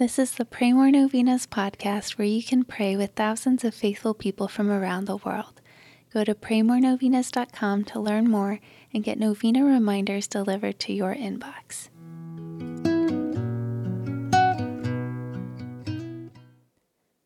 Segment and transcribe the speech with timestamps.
[0.00, 4.14] This is the Pray More Novenas podcast where you can pray with thousands of faithful
[4.14, 5.60] people from around the world.
[6.10, 8.60] Go to praymorenovenas.com to learn more
[8.94, 11.90] and get novena reminders delivered to your inbox.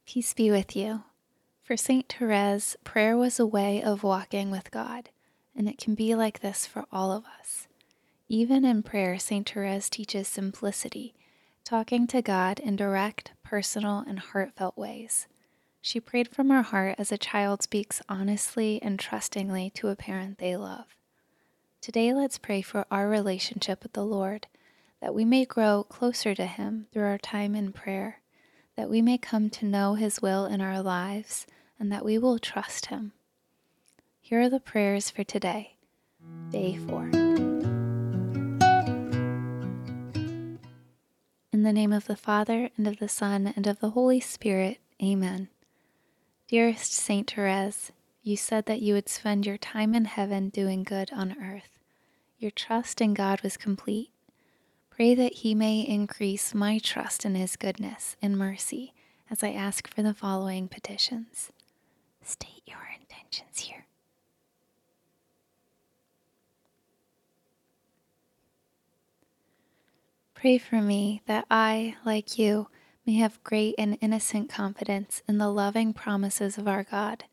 [0.04, 1.04] Peace be with you.
[1.62, 2.12] For St.
[2.12, 5.10] Therese, prayer was a way of walking with God,
[5.54, 7.68] and it can be like this for all of us.
[8.28, 9.48] Even in prayer, St.
[9.48, 11.14] Therese teaches simplicity
[11.64, 15.26] talking to God in direct, personal, and heartfelt ways.
[15.80, 20.38] She prayed from her heart as a child speaks honestly and trustingly to a parent
[20.38, 20.86] they love.
[21.80, 24.46] Today, let's pray for our relationship with the Lord,
[25.00, 28.20] that we may grow closer to Him through our time in prayer,
[28.76, 31.46] that we may come to know His will in our lives,
[31.78, 33.12] and that we will trust Him.
[34.20, 35.76] Here are the prayers for today,
[36.50, 37.10] day four.
[41.64, 44.78] The name of the Father, and of the Son, and of the Holy Spirit.
[45.02, 45.48] Amen.
[46.48, 47.90] Dearest Saint Therese,
[48.22, 51.78] you said that you would spend your time in heaven doing good on earth.
[52.38, 54.10] Your trust in God was complete.
[54.90, 58.94] Pray that He may increase my trust in His goodness and mercy
[59.30, 61.50] as I ask for the following petitions.
[62.22, 63.86] State your intentions here.
[70.44, 72.68] Pray for me that I, like you,
[73.06, 77.24] may have great and innocent confidence in the loving promises of our God.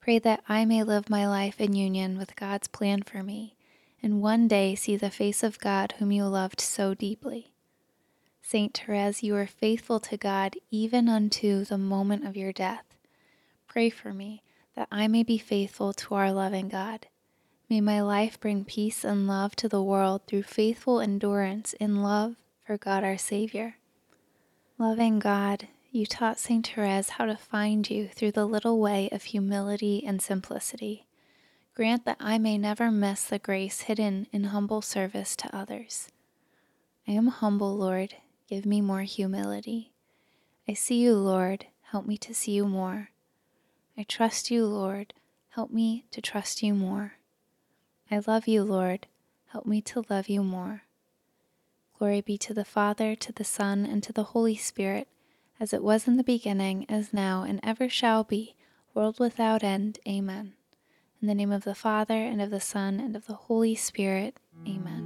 [0.00, 3.56] Pray that I may live my life in union with God's plan for me,
[4.00, 7.50] and one day see the face of God whom you loved so deeply.
[8.40, 12.84] Saint Therese, you were faithful to God even unto the moment of your death.
[13.66, 14.44] Pray for me
[14.76, 17.08] that I may be faithful to our loving God.
[17.68, 22.36] May my life bring peace and love to the world through faithful endurance in love
[22.64, 23.76] for God our Savior.
[24.78, 26.64] Loving God, you taught St.
[26.64, 31.06] Therese how to find you through the little way of humility and simplicity.
[31.74, 36.08] Grant that I may never miss the grace hidden in humble service to others.
[37.08, 38.14] I am humble, Lord.
[38.48, 39.92] Give me more humility.
[40.68, 41.66] I see you, Lord.
[41.90, 43.10] Help me to see you more.
[43.98, 45.14] I trust you, Lord.
[45.48, 47.15] Help me to trust you more.
[48.10, 49.06] I love you, Lord.
[49.48, 50.82] Help me to love you more.
[51.98, 55.08] Glory be to the Father, to the Son, and to the Holy Spirit,
[55.58, 58.54] as it was in the beginning, as now, and ever shall be,
[58.94, 59.98] world without end.
[60.06, 60.52] Amen.
[61.20, 64.38] In the name of the Father, and of the Son, and of the Holy Spirit.
[64.68, 65.05] Amen.